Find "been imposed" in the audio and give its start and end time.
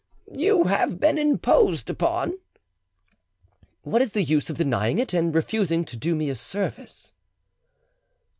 0.99-1.87